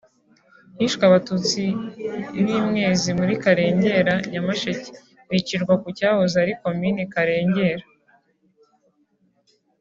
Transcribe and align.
Hishwe 0.77 1.03
Abatutsi 1.09 1.63
b’i 2.43 2.57
Mwezi 2.67 3.09
muri 3.19 3.33
Karengera 3.43 4.15
(Nyamasheke) 4.31 4.89
bicirwa 5.29 5.73
ku 5.81 5.87
cyahoze 5.97 6.35
ari 6.43 6.53
Komine 6.61 7.01
Karengera 7.13 7.85